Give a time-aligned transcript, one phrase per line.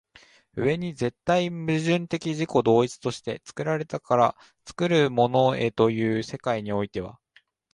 [0.55, 4.35] 上に絶対矛盾的自己同一として作られたものから
[4.65, 7.19] 作るものへという世界においては